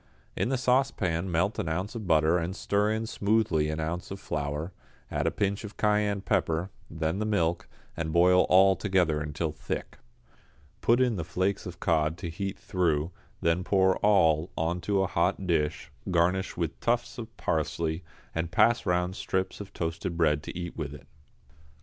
[0.35, 4.19] In the saucepan melt an ounce of butter and stir in smoothly an ounce of
[4.19, 4.73] flour,
[5.11, 9.99] add a pinch of cayenne pepper, then the milk, and boil all together until thick.
[10.81, 13.11] Put in the flakes of cod to heat through,
[13.41, 18.87] then pour all on to a hot dish, garnish with tufts of parsley, and pass
[18.87, 21.05] round strips of toasted bread to eat with it.